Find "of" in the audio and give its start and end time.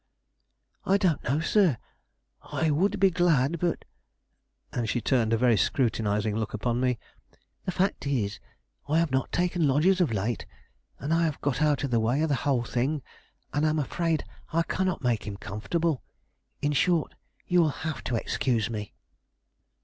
10.01-10.11, 11.83-11.91, 12.23-12.29